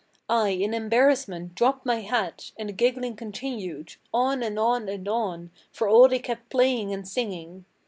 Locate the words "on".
4.11-4.41, 4.57-4.89, 5.07-5.51